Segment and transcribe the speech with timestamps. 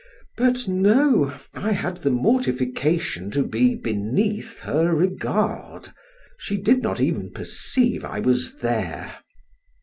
[0.35, 5.89] but no, I had the mortification to be beneath her regard;
[6.39, 9.19] she did not even perceive I was there.